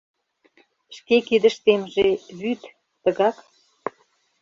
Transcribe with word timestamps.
Шке 0.95 1.17
кидыштемже 1.27 2.07
вӱд, 2.39 2.61
тыгак 3.03 3.37